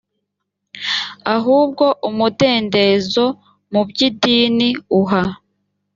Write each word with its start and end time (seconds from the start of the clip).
ahubwo 1.35 1.85
umudendezo 2.09 3.25
mu 3.71 3.81
by 3.89 3.99
idini 4.07 4.69
uha 4.99 5.23